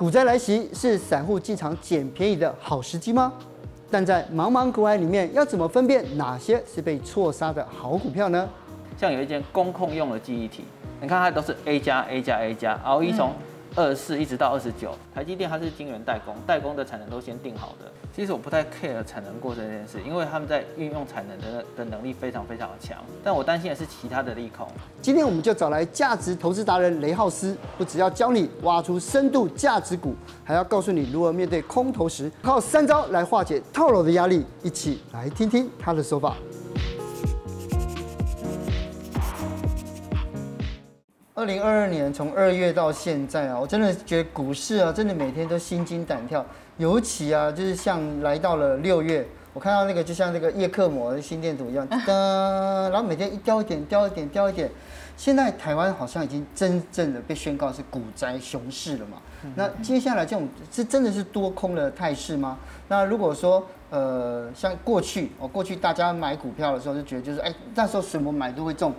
[0.00, 3.30] 股灾来袭是散户进场捡便宜的好时机吗？
[3.90, 8.48] 但在茫茫股海里面，要怎么分辨哪些是被错杀的好股票呢？
[8.96, 10.64] 像有一间公控用的记忆体，
[11.02, 13.34] 你看它都是 A 加 A 加 A 加然后一从
[13.76, 17.90] 二十四一直到二十九，台积电它是晶圆代工，代工的产能都先定好的。
[18.14, 22.98] 其实我不太 care 产能过剩这件事，因为他们在运用产能的的能力非常非常的强。
[23.22, 24.66] 但我担心的是其他的利空。
[25.00, 34.44] 今天我们就找来价值投资达人雷浩斯，不只要教你挖出深度价值股，还要告诉你如何面对空头时，靠三招来化解套牢的压力。
[34.62, 36.36] 一起来听听他的说法。
[41.40, 46.44] 二零二二年从二月到现在啊，我真的觉得股市啊，真的每天都心惊胆跳。
[46.76, 54.70] 尤其啊，就是像来到了六月，我看到那个就像那个叶克膜的心电图一样，噔，然后每天一掉一点，掉一点，掉一点。
[55.16, 59.16] 现在台湾好像已经真正的被宣告是股灾熊市了嘛？
[59.54, 62.58] 那接下来这种是真的是多空的态势吗？
[62.88, 68.92] 那如果说呃，像过去哦，过去大家买股票的时候就觉得就是哎，那时候什么买都会中。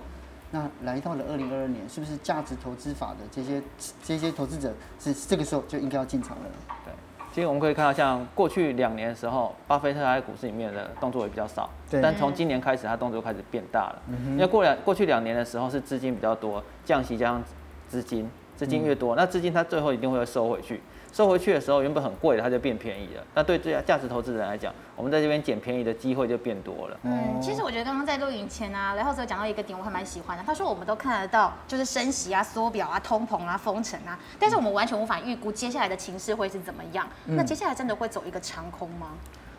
[0.51, 3.61] 那来到了二零二二年，是不是价值投资法的这些
[4.03, 6.43] 这些投资者是这个时候就应该要进场了？
[6.83, 6.93] 对，
[7.33, 11.69] 其实我们可以看到，像过去两年的时候，巴菲特在股市里面的动作也比较少，
[12.01, 14.01] 但从今年开始，他动作开始变大了。
[14.07, 14.33] 嗯。
[14.33, 17.41] 因为过两过去两年的时候是资金比较多，降息加上
[17.87, 20.81] 资金，资金越多，嗯、那资金它最后一定会收回去。
[21.11, 23.23] 收回去的时候，原本很贵的，它就变便宜了。
[23.35, 26.97] 那对这价值投资人来讲，我们在这边捡便宜的机会就变多了。
[27.03, 30.43] 嗯，其实我觉得刚刚在录影前啊，雷浩斯有讲到一个点，我还蛮喜欢的。
[30.45, 37.05] 他说我们都看得到，就是升息啊、缩表啊、通膨啊、封城啊，但是我们完全无法预估接下来的情势会是怎么样。
[37.25, 39.09] 嗯、那接下来真的会走一个长空吗？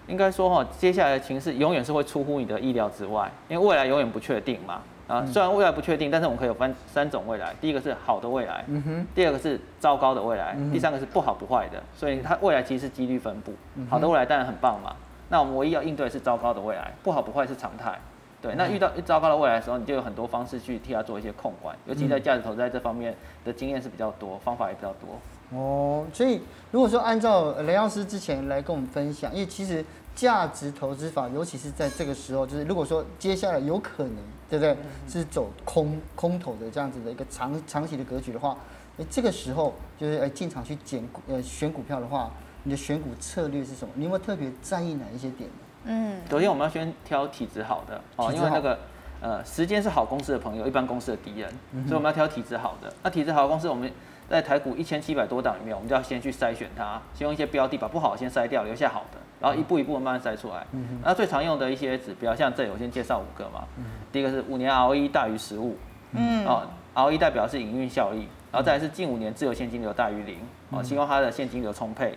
[0.09, 4.81] 应该说哈，接下来的情势永远是会出乎你的意料之外，因为未来永远不确定嘛。
[5.13, 7.55] 啊，虽然未来不确定，但是我们可以有分三种未来。
[7.61, 11.83] 第一个是好的未来，嗯，第二个是糟糕的未来，第三个是不好不坏的。
[11.95, 13.53] 所以它未来其实是几率分布。
[13.91, 14.97] 好的未来当然很棒嘛。
[15.29, 17.99] 那我们唯一要应对的是糟糕的未来，不好不坏是常态。
[18.41, 21.77] 对，那遇到糟糕的未来的时候，你就有很多方式去替他做一些控管。
[21.85, 23.15] 尤其在价值投资在这方面
[23.45, 25.59] 的经验是比较多，方法也比较多。
[25.59, 26.41] 哦，所以
[26.71, 29.85] 如果说按照雷老师之前来跟我们分享，因为其实。
[30.15, 34.17] 价值投资法，尤其是在这个时候，就是如果说接下来有可能，
[34.49, 34.77] 对不对，
[35.09, 38.57] 是走空空头的这样子的一个长长期的格局的话，
[38.99, 42.31] 哎，这个时候就是哎进场去捡股呃选股票的话，
[42.65, 43.93] 你的选股策略是什么？
[43.97, 45.49] 你有没有特别在意哪一些点？
[45.85, 48.79] 嗯，首先我们要先挑体质好的哦，因为那个
[49.21, 51.51] 呃时间是好公司的朋友，一般公司的敌人，
[51.89, 52.93] 所以我们要挑体质好的。
[53.03, 53.91] 那体质好的公司，我们
[54.29, 59.19] 在台股一千七百多档里面，我们就要先去筛选它，先用一些标的把不好的先筛掉，留下好的。
[59.43, 60.65] 然后一步一步慢慢筛出来。
[60.71, 63.65] 嗯、哼那最常用的一些指标，像这里我先介绍五个嘛。
[63.77, 65.77] 嗯、第一个是五年 ROE 大于十五。
[66.13, 66.47] 嗯。
[66.47, 66.63] 哦
[66.95, 70.37] ，ROE 代表是营运效益，然后再来是近五年自由现金流大于零。
[70.71, 72.17] 哦，希望它的现金流充沛。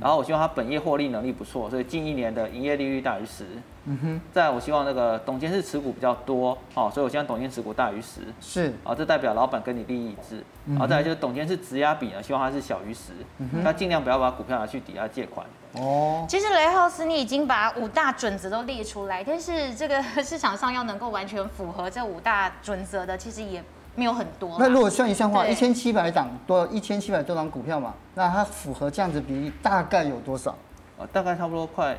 [0.00, 3.44] 然后我希望它本业获利能力不错，所以近一年的营业利率大于十。
[3.84, 4.20] 嗯哼。
[4.32, 8.22] 再来我希望那个董监事持股比较多，哦，所以我希望董监持股大于十。
[8.40, 8.72] 是。
[8.82, 10.42] 啊，这代表老板跟你利益一致。
[10.66, 13.12] 然后再来就是董监事质押比呢，希望它是小于十。
[13.38, 13.62] 嗯哼。
[13.62, 15.46] 他尽量不要把股票拿去抵押借款。
[15.74, 16.26] 哦。
[16.28, 23.62] 其实雷浩斯，你已经把五大准则都列出来，但是这个市场上要能够完全符合这五大准则的，其实也。
[23.96, 24.56] 没有很多。
[24.58, 30.52] 那如果算一下的话，一千七百档多，一千七百多档股票嘛，那它符合这样子比例大概有多少？
[30.98, 31.96] 呃，大概差不多快，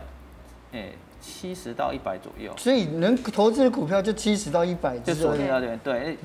[0.73, 2.53] 诶，七十到一百左右。
[2.57, 4.99] 所以能投资的股票就七十到一百。
[4.99, 6.17] 就昨天到这边，对，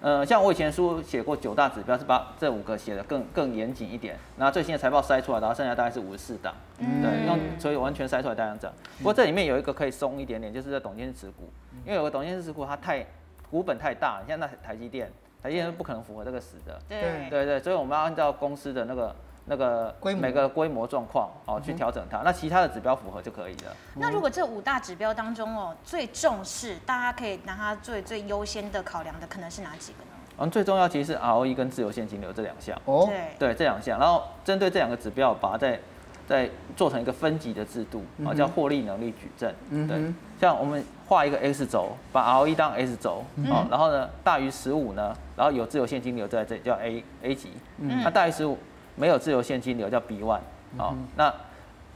[0.00, 4.16] 呃，像我以前书写过九大指标，是把这五个写的更更严谨一点。
[4.36, 6.54] 然后最新的财报筛出来，然后剩下大概是五十四档。
[6.78, 7.02] 嗯。
[7.02, 8.76] 对，用所以完全筛出来大概这样。
[8.98, 11.50] 不过这里面有一个可以松一点点，就是在董监事持股，
[11.84, 13.04] 因为有个董监事持股它太。
[13.50, 15.10] 股本太大，你像那台积电，
[15.42, 16.78] 台积电是不可能符合这个死的。
[16.86, 19.16] 对对对，所以我们要按照公司的那个
[19.48, 22.18] 那个每个规模状况哦去调整它。
[22.18, 23.76] 那其他的指标符合就可以了。
[23.94, 30.10] 那如果这五大指标当中哦，最重视，大家可以拿它最最优先的考量的，可能是哪几个呢？
[30.38, 32.80] 嗯，最重要其实是 ROE 跟自由现金流这两项。
[32.84, 33.06] 哦。
[33.06, 35.80] 对对，这两项，然后针对这两个指标，把它再
[36.26, 39.54] 再做成一个分级的制度啊，叫获利能力矩阵。
[39.70, 39.88] 嗯。
[39.88, 40.84] 对，像我们。
[41.08, 48.58] 画一个 X 轴，把 ROE 当 X 轴，哦，然后呢，大于十五呢，然后有自由现金流在这里叫 A A 级，那大于十五
[48.98, 50.40] 没有自由现金流叫 B one，
[50.76, 51.32] 哦，那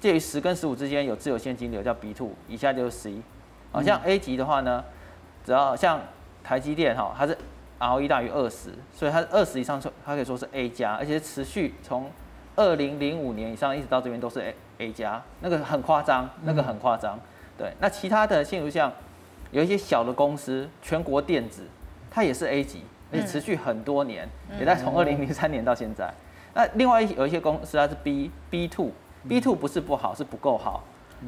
[0.00, 3.20] 介于十跟十五之间有自由现金流叫 B two，以下就是 C，
[3.70, 4.84] 好像 A 级的话呢，
[5.44, 6.00] 只要像
[6.42, 7.36] 台积电哈，它是
[7.78, 12.10] ROE 大于二十，所以它二十以上它可以说是 A 加，而且持续从
[12.56, 17.18] 二零零五年以上一直到这边都是 A A 加，那个很夸张，那个很夸张。
[17.58, 18.92] 对，那其他的，例如像
[19.50, 21.66] 有一些小的公司，全国电子，
[22.10, 22.82] 它也是 A 级，
[23.12, 24.28] 而且持续很多年，
[24.58, 26.12] 也在从二零零三年到现在。
[26.54, 30.82] 那另外有一些公司它是 B B two，B two 不是不好，是不够好。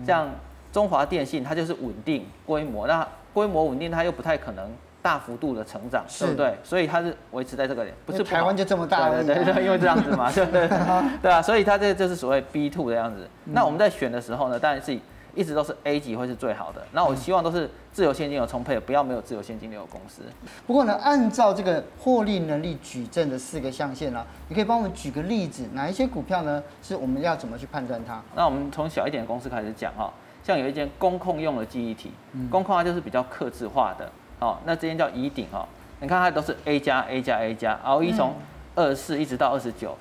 [0.07, 0.29] 像
[0.73, 4.69] 中华电信，它就是稳定规模，那规模稳定，它又不太可能
[5.01, 6.57] 大幅度的成长，对不对？
[6.65, 10.69] 所以它是维持在这个点，不是台湾就这么大，对对对，因为这样子嘛，对对
[11.23, 13.29] 对啊，所以它这个就是所谓 B two 的样子。
[13.45, 14.99] 那我们在选的时候呢，当然是
[15.35, 16.83] 一直都是 A 级会是最好的。
[16.93, 20.23] 那我希望都是自由现金流充沛，不要没有自由现金流的公司。
[20.67, 26.63] 不过呢，按照这个获利能力矩阵的四个象限啊，你可以帮我们举个例子，哪一些股票呢？
[26.83, 28.23] 是我们要怎么去判断它？
[28.35, 32.13] 那我们从小一点的公司开始讲哈，像有一间公控用的记忆体，
[32.51, 34.11] 公控它就是比较克制化的。
[34.41, 35.67] 哦，那这间叫宜鼎哈，
[36.01, 38.35] 你看它都是 A 加 A 加 A 加，ROE 从
[38.75, 39.97] 二十四一直到二十九。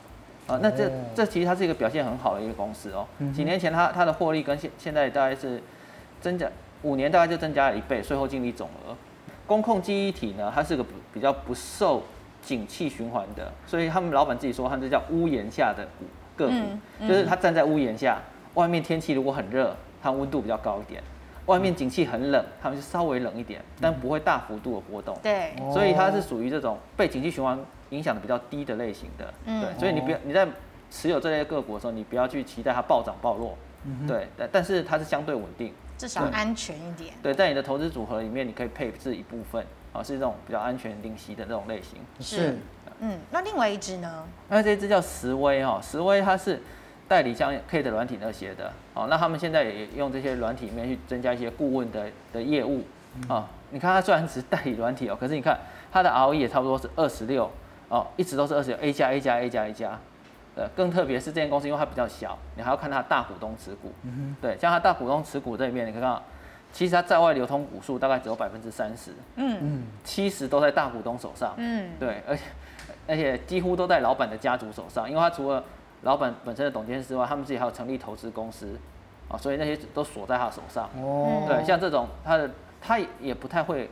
[0.47, 3.07] 啊，那这这其实它是一个表现很好的一个公司哦。
[3.33, 5.61] 几年前它它的获利跟现现在大概是
[6.19, 6.47] 增加
[6.81, 8.95] 五年大概就增加了一倍，税后净利总额。
[9.47, 12.03] 工控记忆体呢，它是个比较不受
[12.41, 16.05] 景气循环的，所以他们老板自己说，他们这叫屋檐下的股
[16.35, 18.19] 个股，就是它站在屋檐下，
[18.55, 21.01] 外面天气如果很热，它温度比较高一点；
[21.45, 25.17] 外面景气很冷，他们就稍微冷一点，但不会大幅度的波动。
[25.21, 27.57] 对，所以它是属于这种被景气循环。
[27.93, 30.47] 影响的比较低的类型的，对，所以你不要你在
[30.89, 33.57] 持有这类个股的时候，你不要去期待它暴涨暴落，
[34.07, 37.13] 对，但但是它是相对稳定，至少安全一点。
[37.21, 41.99] 对，在你的投资组合里面，你可以配置一部分，啊，是这种比较安全定息的这种类型。
[42.19, 42.57] 是，
[42.99, 44.23] 嗯，那另外一支呢？
[44.49, 46.61] 那这支叫石威哈，石威它是
[47.07, 52.83] 代理像 K 的软体那些的，哦，那他们现在也用这些软体里面去增加一些顾问的的业务，
[53.27, 55.59] 啊，你看它虽然只是代理软体哦，可是你看
[55.91, 57.49] 它的 ROE 也差不多是二十六。
[57.93, 59.99] 哦，一直都是二十九 A 加 A 加 A 加 A 加，
[60.55, 63.93] 呃，更特别是这间公司，因为它比较小，你还要看它大股东持股。
[64.01, 64.35] 嗯。
[64.41, 66.19] 对，像它大股东持股这里面，你可以看到，
[66.71, 69.11] 其实它在外流通股数大概只有百分之三十。
[69.35, 69.83] 嗯嗯。
[70.03, 71.53] 七十都在大股东手上。
[71.57, 71.91] 嗯。
[71.99, 72.41] 对，而且
[73.07, 75.63] 而且几乎都在老板的家族手上，因为它除了
[76.01, 78.75] 老板本身的董监事之外，他们自己还有成立投资公司，
[79.29, 80.89] 啊，所以那些都锁在他手上。
[80.99, 81.43] 哦。
[81.47, 82.49] 对，像这种，他的
[82.81, 83.87] 他也不太会。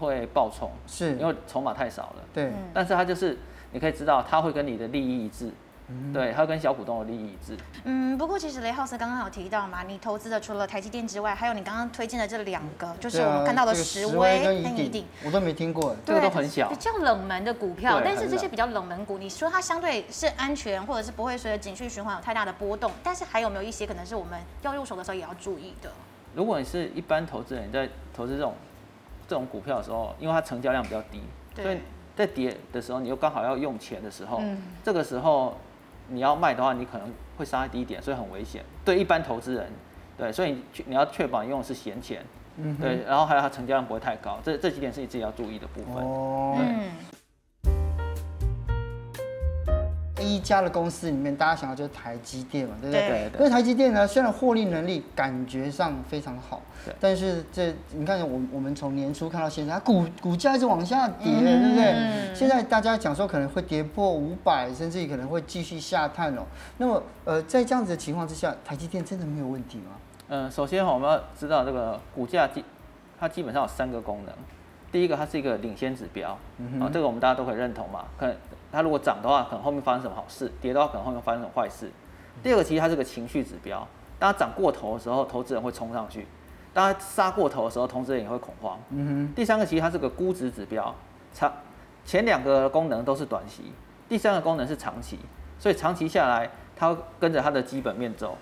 [0.00, 2.22] 会爆冲，是因为筹码太少了。
[2.34, 3.38] 对，但是它就是
[3.72, 5.50] 你可以知道，它会跟你的利益一致。
[5.92, 7.56] 嗯，对，他会跟小股东的利益一致。
[7.82, 18.00] 嗯，不过其实雷浩斯刚刚有提到嘛，你投资的除了台积电之外，还有你刚刚推荐的这两个，就是我们看到的石威跟一鼎，我都没听过，这个都很小，比较冷门的股票。
[18.04, 25.90] 但是这些比较冷门股，你说它相对是安全，或者是不会随着景气循环有太大的波动，但是还有没有一些可能是我们要入手的时候也要注意的？
[26.36, 28.54] 如果你是一般投资人，你在投资这种。
[29.30, 31.22] 这种股票的时候，因为它成交量比较低，
[31.54, 31.78] 所以
[32.16, 34.42] 在跌的时候，你又刚好要用钱的时候，
[34.82, 35.56] 这个时候
[36.08, 38.64] 你要卖的话，你可能会杀低一点，所以很危险。
[38.84, 39.70] 对一般投资人，
[40.18, 42.24] 对，所以你你要确保你用的是闲钱，
[42.80, 46.04] 对，然后还有它成交量不会太高，这这几点是你自己要注意的部分。
[46.04, 47.19] 哦，对。
[50.36, 53.08] 一家的公司里面，大家想到就是台积电嘛，对不对？
[53.30, 53.38] 对。
[53.38, 56.60] 因为台积电呢，虽然获利能力感觉上非常好，
[56.98, 61.84] 但是这你看，我我们从年初看到现在，它股股价一直往下跌，嗯、对不对？
[61.92, 66.42] 嗯、现在大家讲说可能会跌破五百，甚至于可能会继续下探哦。
[66.78, 69.92] 那么呃，在这样子的情况之下，台积电真的没有问题吗？
[70.28, 72.64] 嗯，首先我们要知道这个股价基，
[73.18, 74.34] 它基本上有三个功能。
[74.92, 78.04] 第一个，它是一个领先指标，嗯、哼啊，这个我们大家都可以认同嘛。
[78.18, 78.34] 可能
[78.72, 81.90] 它如果涨的话，可能后面发生什么好事；跌的话，可能后面发生什么坏事。
[82.42, 83.86] 第二个，其实它是个情绪指标。
[84.18, 86.22] 当它涨过头的时候，投资人会冲上去；
[86.72, 88.78] 当它杀过头的时候，投资人也会恐慌。
[88.90, 90.94] 嗯、哼第三个，其实它是个估值指标。
[91.32, 91.52] 长
[92.04, 93.72] 前两个功能都是短期，
[94.08, 95.18] 第三个功能是长期。
[95.58, 98.38] 所以长期下来，它会跟着它的基本面走。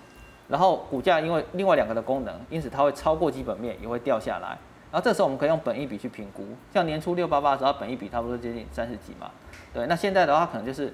[0.47, 4.57] 然后股价因为另外两个的功能，因此它会超过基本面，也会掉下来。
[4.91, 9.29] 然后这时候我们可以用本益比去评估，像年初六八八的时候，本益比差不多接近三十几嘛。
[9.73, 10.93] 对，那现在的话可能就是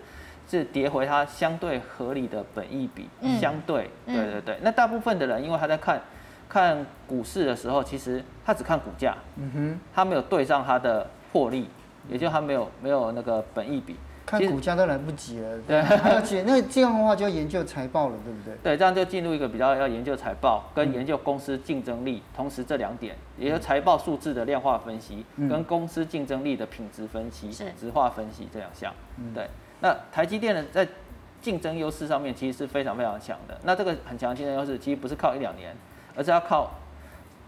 [0.49, 4.59] 是跌回它相对合理的本益比，嗯、相对，对对对。
[4.61, 6.01] 那大部分的人因为他在看
[6.49, 11.69] 看股市的时候，其实他只看股价，嗯哼，他没有对上他的获利，
[12.09, 13.95] 也就他没有没有那个本益比。
[14.25, 18.55] 看股价都来不及了，对， 而且那这样的话就要研究财报了，对不对？
[18.63, 28.91] 对，这样就进入一个比较要研究财报跟研究公司竞争力，同时这两点，也就财报数字的量化分析跟公司竞争力的品质分析、质化分析这两项。
[29.33, 29.47] 对，
[29.81, 30.87] 那台积电呢，在
[31.39, 33.55] 竞争优势上面其实是非常非常强的。
[33.63, 35.75] 那这个很强的竞争优势，其实不是靠一两年，
[36.15, 36.71] 而是要靠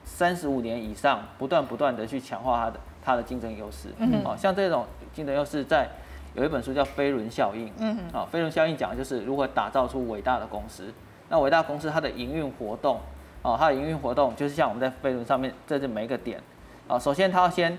[0.03, 3.89] 三十五年以上，不断不断的去强化它的它的竞争优势。
[3.97, 5.89] 嗯，好像这种竞争优势在。
[6.37, 10.93] 有一本书叫《飞轮效应》，嗯嗯，啊，飞轮效应讲的就是如何打造出伟大的公司。
[11.29, 12.99] 那伟大公司它的营运活动，
[13.41, 16.39] 啊，它的营运活动就是像我们在飞轮上面这这每一个点，
[16.87, 17.75] 啊，首先它要先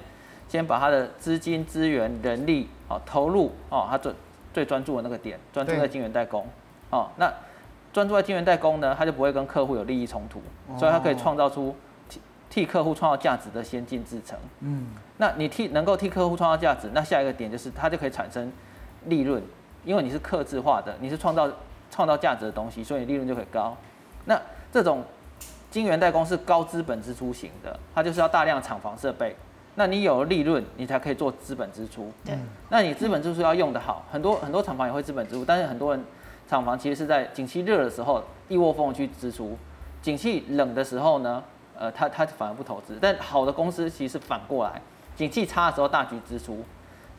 [0.49, 4.12] 先把它的资金、资源、人力，啊，投入，啊，它最
[4.53, 6.45] 最专注的那个点，专注在晶圆代工。
[6.91, 7.33] 哦，那
[7.93, 10.43] 专注在晶圆代工呢，它就不会跟客户有利益冲突，
[10.77, 11.77] 所以它可以创造出替
[12.50, 14.38] 替客户创造价值的先进制程。
[14.61, 14.87] 嗯，
[15.19, 18.50] 那你替能够替客户创造价值，那下一个点就是它就可以产生
[19.05, 19.43] 利润，
[19.85, 21.50] 因为你是客制化的，你是创造
[21.90, 23.76] 创造价值的东西，所以利润就可以高。
[24.25, 24.40] 那
[24.73, 25.05] 这种
[25.71, 29.37] 晶圆代工是高资本支出型的，它就是要大量厂房设备。
[29.75, 32.11] 那你有了利润，你才可以做资本支出。
[32.25, 32.37] 对，
[32.69, 36.05] 那你资本支出要用得好，很多很多厂房也会资本支出，但是很多人
[36.49, 39.57] 厂房其实是在景气热的时候一窝蜂去支出，
[40.02, 41.45] 景气冷的时候呢，
[41.79, 42.99] 呃，他他反而不投资。
[43.01, 44.83] 但好的公司其实是反过来，
[45.17, 46.65] 景气差的时候大举支出，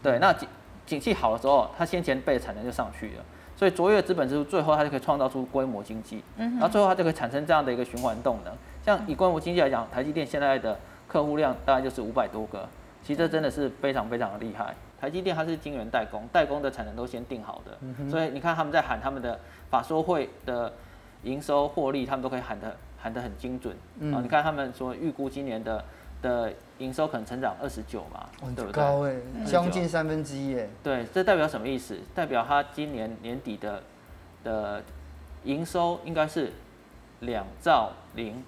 [0.03, 0.47] 对，那景
[0.85, 3.23] 景气好的时候，它先前备的产能就上去了，
[3.55, 8.53] 所以卓越资本支出，最后它就可以创造出规模经济，然后最后它就可以产生这样的一个循环动能。
[8.85, 10.77] 像以规模经济来讲，台积电现在的。
[11.09, 12.69] 客户量大概就是五百多个，
[13.01, 14.75] 其实这真的是非常非常的厉害。
[15.01, 17.75] 台积电它是晶圆代工，代工的产能都先定好的，
[18.07, 19.39] 所以你看他们在喊他们的
[19.71, 20.71] 法说会的
[21.23, 23.75] 营收获利，他们都可以喊得喊得很精准。
[24.13, 25.83] 啊，你看他们说预估今年的
[26.21, 28.71] 的营收可能成长二十九嘛，对不对？
[28.71, 29.15] 高哎，
[29.45, 30.67] 将近三分之一哎。
[30.83, 31.97] 对，这代表什么意思？
[32.13, 33.83] 代表他今年年底的
[34.43, 34.83] 的
[35.43, 36.51] 营收应该是
[37.21, 38.43] 两兆零。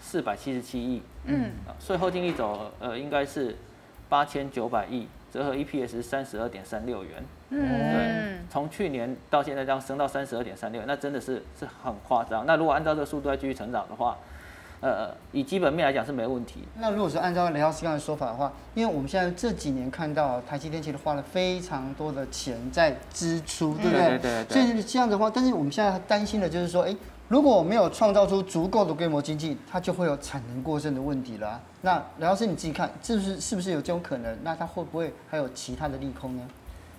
[0.00, 1.50] 四百七十七亿，嗯，
[1.80, 3.56] 税后净利走，呃，应该是
[4.08, 12.44] 八千九百亿，折合 EPS 三十二点三六元，嗯，对，从去年到现在这样升到三十二点三六，那真的是是很夸张。
[12.44, 14.18] 那如果按照这个速度再继续成长的话，
[14.80, 16.64] 呃，以基本面来讲是没问题。
[16.80, 24.08] 那如果说按照雷老师刚才说法的话，因为我们现在这几年看到台积电其实花了非常多的钱在支出，对不对？
[24.08, 24.62] 对对对。
[24.66, 26.96] 所以这样的话，但是我们现在担心的就是说，哎。
[27.28, 31.60] 如果没有创造出足够的规模经济，它就会有产能过剩的问题了啊。
[31.82, 34.36] 那梁老师你自己看，是不是是不是有这种可能？
[34.42, 36.42] 那它会不会还有其他的利空呢？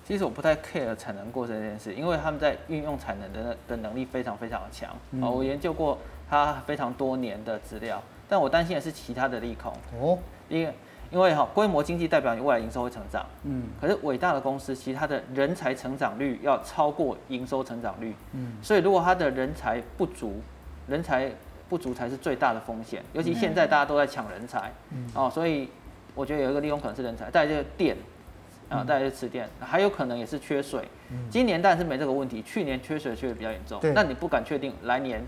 [0.08, 4.90] 其实我不太 care 产能过剩这件事，因为他们在运用产能的的能力非常非常的强
[5.22, 5.28] 啊。
[5.28, 5.98] 我研究过
[6.30, 10.18] 它非常多年的资料，但我担心的是其他的利空哦，
[10.48, 10.74] 因为。
[11.12, 20.40] 因为哈，规模经济代表你未来营收会成长，嗯，可是伟大的公司其实它的人才成长率要超过营收成长率，嗯，所以如果它的人才不足，
[20.88, 21.32] 人才
[21.68, 25.70] 不足才是最大的风险，尤其现在大家都在抢人才，嗯，哦，所以
[26.14, 27.98] 我觉得有一个利用可能是人才，再来就是电，
[28.70, 31.18] 啊，再来就是吃电，还有可能也是缺水，嗯。
[31.30, 35.26] 今年当然是没这个问题，去年缺水缺的比较严重，那你不敢确定来年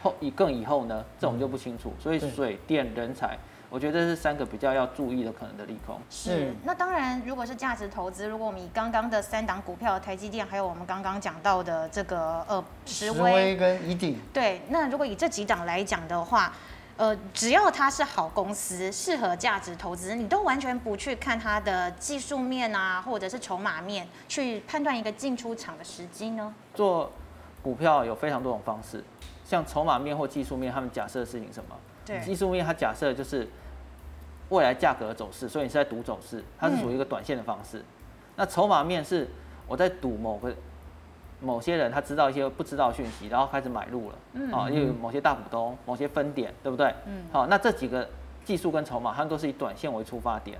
[0.00, 3.36] 后以更以后呢，这种就不清楚，所以水电人才。
[3.74, 6.00] 我觉得这是三个比较要注意的可能的利空。
[6.08, 16.52] 是，那当然，如果是价值投资，如果我们以刚刚的三档股票，台积电，还有我们刚刚讲到的这个呃石威跟宜鼎，对，那如果以这几档来讲的话，
[16.96, 26.54] 呃，只要它是好公司，适合价值投资，你都完全不去看它的技术面啊，或者是筹码面，去判断一个进出场的时机呢？
[26.74, 27.10] 做
[27.60, 29.02] 股票有非常多种方式，
[29.44, 31.74] 像筹码面或技术面，他们假设的事情什么？
[32.06, 33.48] 对，技术面它假设就是。
[34.50, 37.78] 未来价格的走势，所以你是在赌走势，它是属于一个短线的方式。
[37.78, 37.84] 嗯、
[38.36, 39.28] 那筹码面是
[39.66, 40.54] 我在赌某个
[41.40, 46.94] 某些人他知道一些不知道的讯息，然后开始买入了，嗯，啊，因为某些大股东、某些分点，对不对？
[47.06, 48.08] 嗯，好，那这几个
[48.44, 50.58] 技术跟筹码，他们都是以短线为出发点。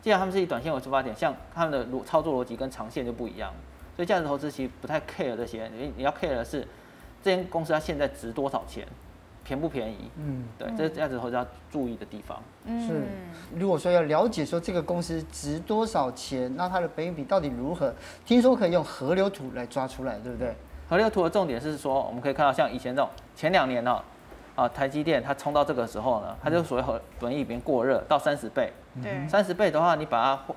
[0.00, 3.52] 既然他们是以短线为出发点，像他们的逻操作逻辑跟长线就不一样，
[3.96, 6.66] 所以价值投资其实不太 care 这些，你你要 care 的是
[7.22, 8.86] 这间公司它现在值多少钱。
[9.48, 10.10] 便不便宜？
[10.18, 12.38] 嗯，对，这是价值投资要注意的地方。
[12.66, 13.02] 嗯，是。
[13.58, 17.94] 如果说要了解说这个公司值多少钱，那它的本益比到底如何？
[18.26, 20.54] 听说可以用河流图来抓出来，对不对？
[20.86, 24.02] 河流图的重点是说，我们可以看到像以前这种前两年呢，
[24.54, 28.70] 啊，台积电它冲到这个时候呢，它就所谓和本益比过热到三十倍。
[29.02, 29.26] 对。
[29.26, 30.54] 三十倍的话，你把它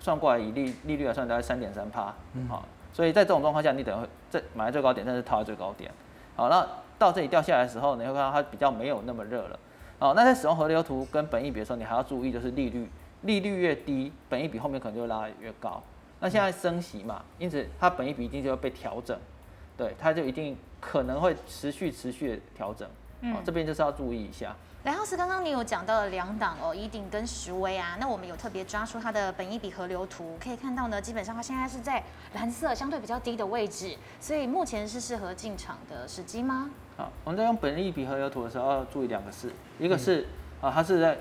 [0.00, 2.12] 算过来以利利率来算，大概三点三趴。
[2.34, 2.46] 嗯。
[2.46, 5.90] 好，所以在这种状况下，你等于在买在最高点，但是套在最高点。
[6.36, 6.66] 好，那。
[7.04, 9.58] 到这里掉下来的时候，你会看到它比较没有那么热了。
[9.98, 12.88] 哦，那在使用河流图跟本益比的时候，你还要注意就是利率，
[13.22, 15.82] 利率越低，本益比后面可能就会拉得越高。
[16.20, 19.18] 那现在升息嘛，因此它本益比一定就会被调整，
[19.76, 22.88] 对，它就一定可能会持续持续的调整。
[23.32, 24.54] 哦，这边就是要注意一下。
[24.84, 32.02] 雷老师，刚刚你有讲到了两档哦，宜鼎跟时威啊，那我们有特别抓出它的本益比河流图，可以看到呢，基本上它现在是在
[32.34, 36.68] 蓝色相对比较低的位置，所以目前是适合进场的时机吗？
[36.98, 40.26] 好，我们在用本益比河流图的时候要注意两个事，一个是
[40.60, 41.16] 啊，它是在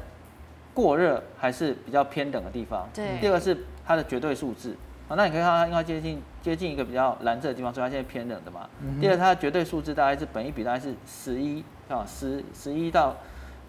[0.74, 3.18] 过热还是比较偏冷的地方，对。
[3.22, 4.76] 第二个是它的绝对数字，
[5.08, 8.70] 啊，那你可以看它应该接近接近一个比较蓝色的地方，所以它现在偏冷的嘛。
[8.82, 13.16] 嗯、第二，它的绝对数字大概是本益比大概是十一啊，十十一到。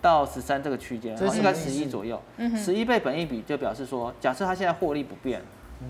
[0.05, 2.21] 到十三这个区间，应该十一左右。
[2.55, 5.41] 十一倍本益比就表示说，假设它现在获利不变，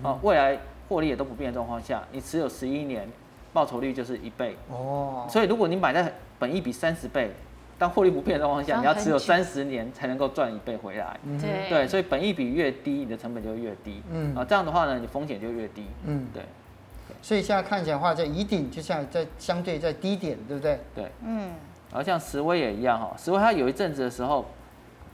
[0.01, 0.57] 啊，未来
[0.87, 3.05] 获利也都不变的状况下，你持有十一年，
[3.51, 5.27] 报酬率就是一倍哦。
[5.29, 7.29] 所以如果你买在本益比三十倍，
[7.77, 11.19] 当获利不变的状况下，你要持有三十年才能够赚一倍回来。
[11.41, 14.01] 对对，所以本益比越低，你的成本就越低。
[14.09, 15.83] 嗯啊，这样的话呢，你风险就越低。
[16.05, 16.41] 嗯，对。
[17.21, 20.79] 所以现在看起来的话，在一定就像在相对在低点，对不对？
[20.95, 21.11] 对。
[21.25, 21.51] 嗯。
[21.95, 24.43] 然后像石威也一样哈，石威它有一阵子的时候。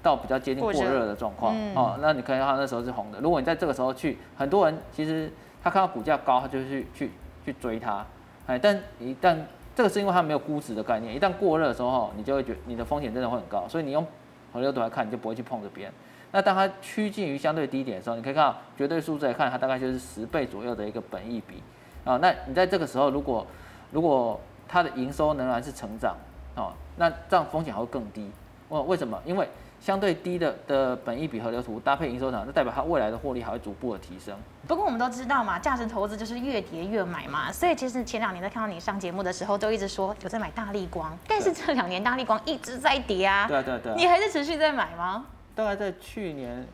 [0.04, 3.20] 到比较接近过热的状况、嗯、哦，那你可以看到那时候是红的。
[3.20, 5.32] 如果你在这个时候去，很多人其实
[5.64, 7.12] 他看到股价高，他就去去
[7.46, 8.04] 去追它，
[8.48, 9.38] 哎，但一旦
[9.76, 14.04] 这个是因为它没有估值的概念，一旦过热的时候，你就会觉得你的风险真的会很高，所以你用
[14.52, 15.94] 河流图来看，你就不会去碰这边。
[16.32, 21.62] 那当它趋近于相对低点的时候，你可以看到绝对数字来看，它大概就是十倍左右的一个本益比
[22.06, 22.20] 啊、哦。
[22.20, 23.46] 那你在这个时候，如果
[23.92, 26.16] 如果它的营收仍然是成长
[26.56, 28.30] 哦，那这样风险还会更低。
[28.70, 29.22] 哦为什么？
[29.26, 29.48] 因为
[29.82, 34.38] 相对低的的本益比河流图搭配营收涨，那代表它未来的获利还会逐步的提升。
[34.68, 37.52] 不过我们都知道嘛，价值投资就是越跌越买嘛。
[37.52, 43.48] 所以其实前两年在看到你上节目的时候，都一直说有在买大力光，但是这两年大力光一直在跌啊。
[43.48, 43.94] 对对对。
[43.96, 45.26] 你还是持续在买吗？
[45.56, 46.66] 大概在去年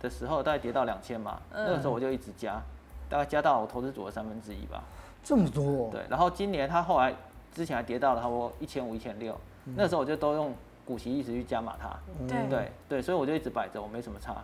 [0.00, 2.62] 的时候，大概跌到两千嘛，那个时候我就一直加，
[3.10, 4.82] 大概加到我投资组的三分之一吧。
[5.22, 5.88] 这么多、哦？
[5.92, 6.00] 对。
[6.08, 7.12] 然后今年它后来
[7.54, 9.38] 之前还跌到了差不多一千五、一千六，
[9.76, 10.54] 那个时候我就都用。
[10.84, 14.34] 股息一直去加码它，对对对，所以我就一直摆着，我没什么差。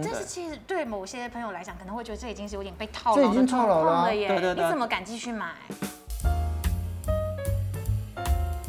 [0.00, 4.28] 但是其实对某些朋友来讲，可能会觉得这已经是有点被套牢的状况了耶。
[4.28, 5.48] 对对对，你怎么敢继续买？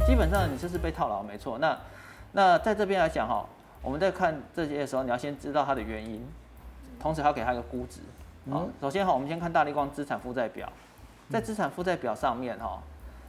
[0.07, 1.59] 基本上你就是被套牢，没错。
[1.59, 1.77] 那
[2.31, 3.45] 那在这边来讲哈，
[3.83, 6.27] 我们在看这些的时候，你要先知道它的原因，
[6.99, 8.01] 同时还要给它一个估值。
[8.49, 10.67] 好，首先哈，我们先看大力光资产负债表，
[11.29, 12.81] 在资产负债表上面哈，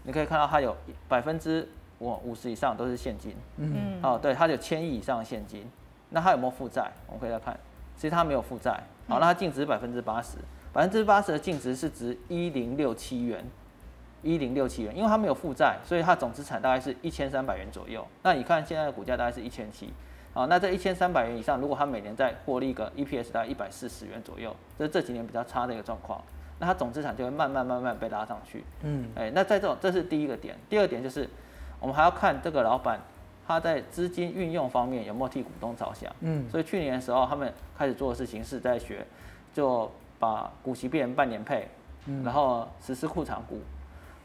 [0.04, 0.76] 你可以看到它有
[1.08, 1.68] 百分之。
[1.98, 5.64] 我五十以上都是现金，嗯，哦，对，它有千亿以上的现金，
[6.10, 6.90] 那它有没有负债？
[7.06, 7.56] 我们可以来看，
[7.96, 10.38] 其实它没有负债，好，那它净值百分之八十，
[10.72, 13.44] 百分之八十的净值是值一零六七元，
[14.20, 18.04] 一零六七元，因为它没有负债，所以它总资产大概是一千三百元左右。
[18.24, 19.92] 那你看现在的股价大概是一千七，
[20.34, 26.20] 好，那这一千三百元以上，如果它每年再获利个 EPS 大概一百四十元左右，这是这几年比较差的一个状况，
[26.62, 31.28] 那它总资产就会慢慢慢慢被拉上去，嗯，哎，那在这种这是第一个点，第二点就是。
[31.80, 33.00] 我们还要看这个老板，
[33.44, 36.14] 他在资金运用方面有没有替股东着想。
[36.20, 39.04] 嗯，所以去年的时候，他们开始做的事情是在学，
[39.52, 41.66] 就把股息变成半年配，
[42.22, 43.58] 然后实施库藏股，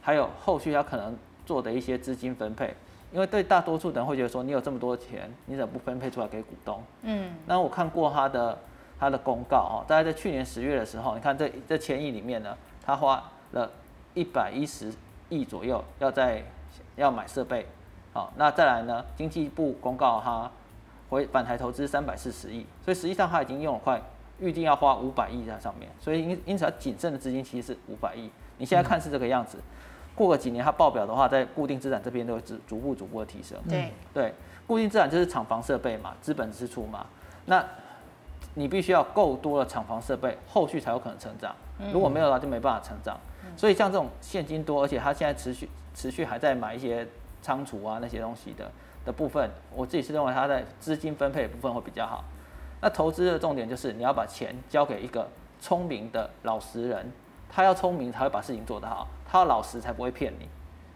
[0.04, 2.71] 还有后续他可能做的一些资金分配。
[3.12, 6.84] 因为对大多数人会觉得说，你有这么多钱，你怎么不分配出来给股东？
[7.02, 8.56] 嗯，那我看过他的
[8.99, 13.69] 他的公告哦，大概在去年十月的时候，你看这这千亿里面呢，他花了
[14.13, 14.93] 一百一十
[15.29, 16.43] 亿左右要在。
[16.95, 17.63] 要买设备，
[18.12, 19.05] 好，那再来呢？
[19.15, 20.49] 经济部公告他
[21.10, 24.01] 回返台投资三百四十亿，所以实际上他已经用了快
[24.39, 28.31] 预定要花五百亿在上面，所以因因此他仅剩的资金其实是五百亿。
[28.57, 29.60] 你现在看是这个样子，
[30.15, 33.55] 过个几年它报表的话，在固定资产这边都会逐逐步逐步的提升。
[33.69, 34.33] 对对，
[34.65, 37.05] 固定资产就是厂房设备嘛，资本支出嘛，
[37.45, 37.63] 那
[38.58, 41.56] 你必须要够多的厂房设备，后续才有可能成长。
[41.93, 43.15] 如果没有的话，就没办法成长。
[43.56, 45.70] 所以像这种现金多，而且它现在持续。
[45.93, 47.08] 持续还在买一些
[47.41, 48.70] 仓储啊那些东西的
[49.06, 52.24] 的部分，我自己是认为它在资金分配的部分会比较好。
[52.82, 55.28] 那投资的重点就是你要把钱交给一个
[55.62, 57.12] 聪明的老实人，
[57.50, 60.48] 他要聪明才会把事情做得好，他要老实才不会骗你。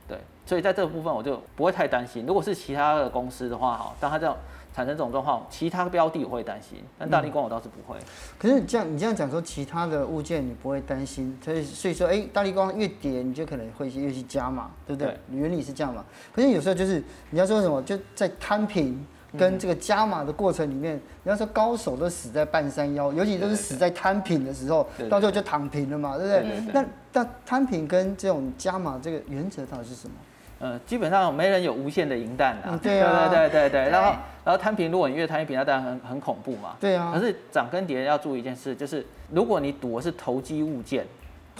[0.07, 2.25] 对，所以在这个部分我就不会太担心。
[2.25, 4.35] 如果是其他的公司的话，哈，当他这样。
[4.73, 7.99] 产生这种状况，其他标的我会担心，但大力光我倒是不会。
[7.99, 8.03] 嗯、
[8.39, 15.11] 可是你这样你这样讲说，其他的物件你不会担心，所以所以说，哎、欸，大力光越跌，你就可能会越去加码，对不对？
[15.11, 16.05] 对原理是这样嘛？
[16.33, 19.05] 可是有时候就是你要说什么，就在摊平
[19.37, 26.63] 跟这个加码的过程里面，你要说高手都死在半山腰，尤其都是死在摊平的时候，到最后就躺平了嘛，对不对？
[26.73, 30.15] 那那摊平跟这种加码这个原则到底是什么？
[30.61, 32.77] 嗯，基本上没人有无限的银弹的。
[32.77, 36.75] 对啊，对对对对，然后然后摊平，如果你越摊平，那当然很很恐怖嘛。
[36.79, 37.11] 对啊。
[37.13, 41.05] 可是涨跟跌要注意一件事，就是如果你赌的是投机物件，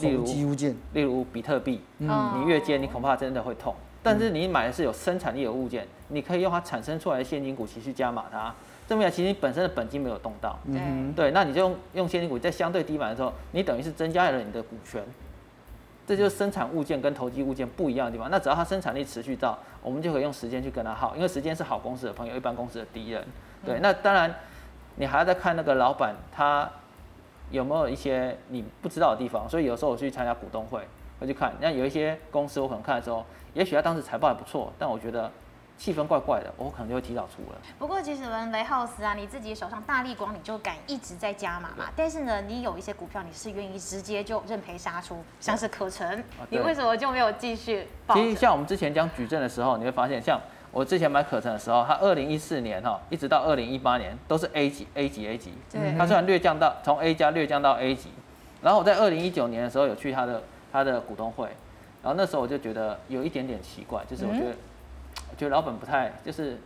[0.01, 3.73] 例如投机物件，例如比特币，嗯，你越接你恐怕真的会痛。
[4.03, 8.53] 但是你买的是有生产力的物件，你可以用它产生出来的现金股息去加码它，
[8.87, 10.59] 证明其实你本身的本金没有动到。
[10.65, 11.13] 嗯。
[11.13, 15.03] 对，那你就用用现金股在相对低买的时候，你等于是增加了你的股权。
[16.07, 18.29] 这就是生产物件跟投机物件不一样的地方。
[18.29, 23.25] 那只要它生产力持续到，我们就可以用时间去跟它耗，因为时间是好公司的朋友，一般公司的敌人。
[23.65, 24.33] 对，那当然
[24.95, 26.69] 你还要再看那个老板他
[27.49, 29.47] 有没有一些你不知道的地方。
[29.47, 30.81] 所以有时候我去参加股东会，
[31.19, 31.53] 会去看。
[31.61, 35.31] 那有一些公司我可能看的时候，也许他当时财报还不错，但我觉得
[35.81, 37.57] 气氛怪怪的，我可能就会提早出了。
[37.79, 41.85] 不过其实文，雷浩斯啊，你自己手上大力光，你就敢一直在加码嘛。
[41.95, 47.87] 但是呢，你有一些股票你是愿意直接就认赔杀出，像是可成，你为什么就没有继续？
[48.13, 50.39] 其实像我们之前讲矩阵的时候，你会发现，像
[50.71, 55.51] 我之前买可成的时候，它二零一四年哈，一直到二零一八年都是 A 级、A 级、A 级。
[55.71, 55.97] 对。
[55.97, 58.11] 它虽然略降到从 A 加略降到 A 级，
[58.61, 61.45] 然后我在二零一九年的时候有去它的它的股东会，
[62.03, 64.53] 然后那时候我就觉得有一点点奇怪，就是我觉得。
[65.37, 66.57] 觉得老板不太，就是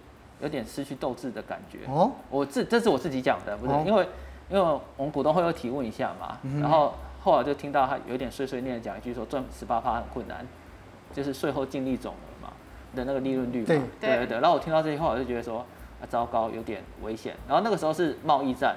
[0.42, 1.80] 有点失去斗志的感觉。
[1.88, 4.08] 哦，我自这是我自己讲的，不是、哦、因为
[4.50, 10.46] 因为我们股东会有提问一下嘛，嗯、然后后来就听到他有点碎碎念讲一句说赚十八趴很困难，
[11.14, 12.54] 就是税后净利总额嘛
[12.94, 13.66] 的那个利润率嘛。
[13.68, 14.40] 对对对对。
[14.40, 15.60] 然后我听到这句话，我就觉得说
[16.02, 17.36] 啊糟糕，有点危险。
[17.48, 18.76] 然后那个时候是贸易战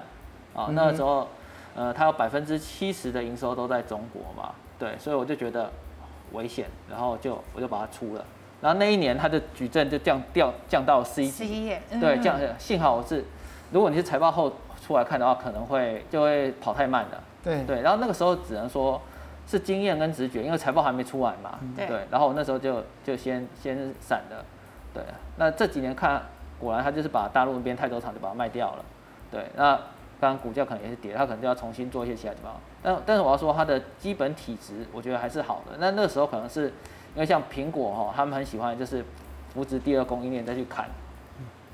[0.54, 1.28] 啊，嗯、那个时候
[1.74, 5.70] 呃他有百分之七十的营收都在中国嘛，对，所以我就觉得
[6.32, 8.24] 危险，然后就我就把它出了。
[8.60, 12.36] 然后那一年它的矩阵就降掉降到 C 级，对，降。
[12.58, 13.24] 幸好我是，
[13.70, 14.52] 如果你是财报后
[14.84, 17.22] 出来看的话，可能会就会跑太慢了。
[17.44, 17.82] 对对。
[17.82, 19.00] 然后那个时候只能说
[19.46, 21.56] 是经验跟直觉，因为财报还没出来嘛。
[21.76, 22.00] 对。
[22.10, 24.44] 然后我那时候就就先先闪了。
[24.92, 25.04] 对。
[25.36, 26.20] 那这几年看，
[26.58, 28.84] 果然他就是把大陆那边泰州厂就把它卖掉了。
[29.30, 29.46] 对。
[29.54, 29.78] 那
[30.18, 32.54] 当然股价可能也是跌，他可能就要重新做一些其他地方。
[32.82, 35.76] 但但是我要说它的基本体质，我觉得还是好的。
[35.78, 36.72] 那那个时候可能是。
[37.14, 39.04] 因为像苹果哈，他们很喜欢就是
[39.52, 40.88] 扶植第二供应链再去砍，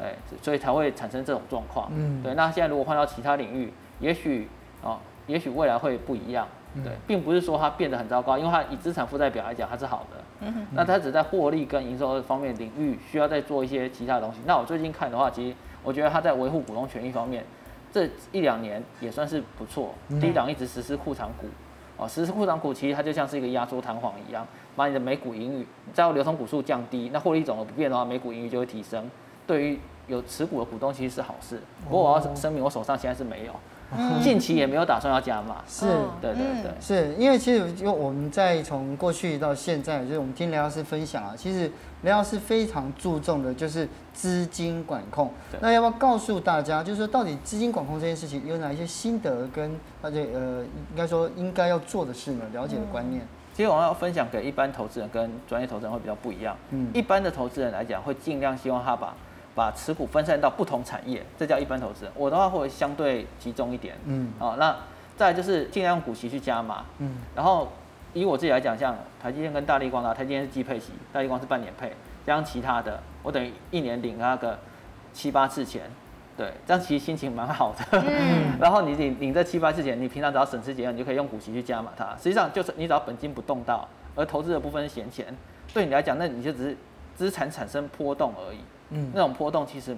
[0.00, 1.90] 哎，所以才会产生这种状况。
[1.94, 2.34] 嗯，对。
[2.34, 4.48] 那现在如果换到其他领域，也许
[4.82, 6.46] 哦，也许未来会不一样。
[6.82, 10.20] 对，并不是说它变得很糟糕，因为它以资产负债表来讲，它是好的。
[10.40, 10.66] 嗯哼。
[10.72, 14.40] 那它只在获利跟营收方面领域需要再做一些其他的东西。
[14.44, 17.44] 那我最近看的话，其实我觉得它在维护股东权益方面，
[17.92, 19.94] 这一两年也算是不错。
[20.20, 21.46] 低档一直实施库藏股。
[21.96, 24.44] 哦，实施库藏股其实它就像是一个压缩弹簧一样，
[24.76, 29.10] 把你的每股盈余，只要流通股数降低，那获利总额不变的话，每股盈余就会提升。
[29.46, 31.60] 对于有持股的股东其实是好事。
[31.84, 33.52] 不过我要声明，我手上现在是没有。
[34.24, 35.86] 近期也没有打算要加码，是，
[36.20, 41.70] 对对对，是因为其实就我们在从过去到现在，就是我们听雷老师分享啊，其实
[42.02, 45.30] 雷老师非常注重的就是资金管控。
[45.60, 52.44] 那要不要告诉大家，就是说到底资金管控这件事情有哪一些心得跟而且呃，应该说应该要做的事呢？
[52.52, 53.24] 了解的观念。
[53.54, 56.54] 其实我要分享给一般投资人跟专业投资人会比较不一样。
[56.70, 59.14] 嗯，一般的投资人来讲，会尽量希望他把。
[59.56, 62.10] 把持股分散到不同产业，这叫一般投资。
[62.16, 63.94] 我的话会相对集中一点。
[64.04, 64.76] 嗯，好，那
[65.16, 66.84] 再来就是尽量用股息去加码。
[66.98, 67.70] 嗯，然后
[68.14, 71.92] 以我自己来讲，像台积电跟大力光啊，台积电是季配息，大力光是半年配，
[72.26, 74.58] 加上其他的，我等于一年领那个
[75.12, 75.82] 七八次钱。
[76.36, 78.02] 对，这样其实心情蛮好的。
[78.02, 82.16] 嗯， 然后你领领这七八次钱，你平常只要省吃俭用，你就可以用股息去加码它。
[82.16, 85.26] 实际上就是你只要本金不动到，而投资的部分是闲钱，
[85.72, 86.76] 对你来讲，那你就只是
[87.14, 88.58] 资产产生波动而已。
[88.90, 89.96] 嗯，那种波动其实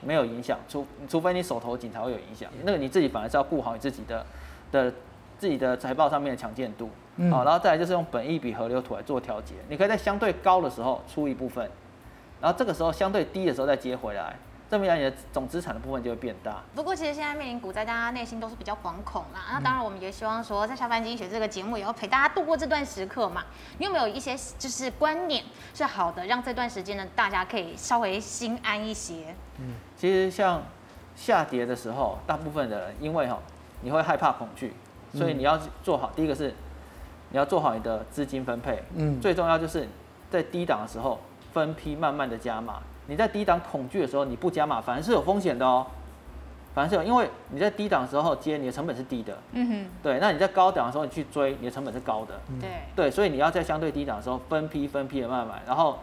[0.00, 2.48] 没有影响，除除非你手头紧才会有影响。
[2.62, 4.24] 那个你自己反而是要顾好你自己的
[4.70, 4.92] 的
[5.38, 9.54] 自己的财报上面的强健度，嗯，好，然后再来就是用本益比河流图来做调节。
[9.68, 11.68] 你可以在相对高的时候出一部分，
[12.40, 14.36] 然后这个时候相对低的时候再接回来。
[14.72, 16.62] 这么样，你的总资产的部分就会变大。
[16.74, 19.40] 不过，其实现在面临股灾，大家内心都是比较惶恐啦。
[19.52, 23.44] 那当然，我们也希望说，在下班经济学这个节目，也要陪大家度过这段时刻嘛。
[23.76, 29.36] 你有没有一些就是观念是好的，让这段时间呢，大家可以稍微心安一些？
[29.58, 30.62] 嗯，其实像
[31.14, 33.38] 下跌的时候，大部分的人因为哈，
[33.82, 34.72] 你会害怕恐惧，
[35.12, 36.10] 所以你要做好。
[36.16, 36.54] 第一个是
[37.28, 38.82] 你要做好你的资金分配。
[38.94, 39.86] 嗯，最重要就是
[40.30, 41.20] 在低档的时候
[41.52, 42.80] 分批慢慢的加码。
[43.06, 45.86] 你在低档恐惧的时候，你不加码，反而是有风险的哦。
[46.74, 49.36] 反而是有，因为你在低档的时候接，你的成本是低的。
[49.52, 49.86] 嗯哼。
[50.02, 52.40] 对，那你在高档的时候你去追，你的成本是高的。
[52.58, 52.70] 对。
[52.96, 55.98] 对，所以你要在相对低档的时候分批分批的慢慢买，然后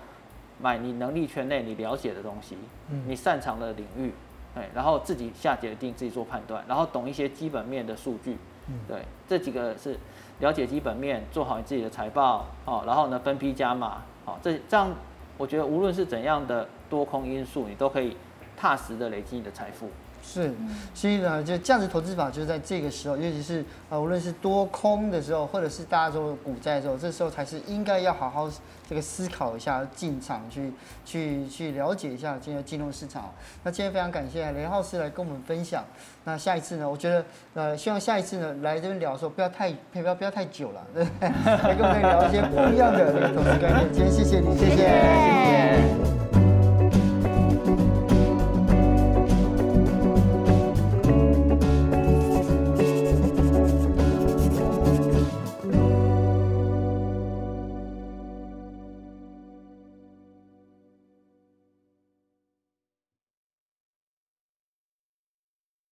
[0.61, 2.55] 买你能力圈内你了解的东西，
[2.89, 4.13] 嗯你擅长的领域，
[4.53, 8.37] 对，然后自己下决定，自己做判断，然后懂一些基本面的数据。
[8.67, 9.97] 嗯对，这几个是
[10.39, 14.91] 了解基本面，做好你自己的财报，哦，然后呢分批加码，好，这这样。
[15.39, 18.17] 我觉得无论是怎样的多空因素，你都可以
[18.57, 19.89] 踏实的累积你的财富。
[20.21, 20.53] 是，
[20.93, 28.49] 所以呢，就价值投资法就是在这个时候，尤其是啊，无论是多空的时候，或者是大家说股债的时候，这时候才是应该要好好
[28.87, 30.71] 这个思考一下，进场去
[31.03, 33.33] 去去了解一下今天进入市场。
[33.63, 35.83] 那今天非常感谢雷浩斯来跟我们分享。
[36.25, 41.29] 那下一次呢，我觉得呃，希望下一次呢来这边聊的时候不要太不要不要太久了，对不对？
[41.29, 43.91] 来跟我们聊一些不一样的投资概念。
[43.91, 44.75] 今天谢谢你，谢谢。
[44.75, 46.08] 谢谢谢谢。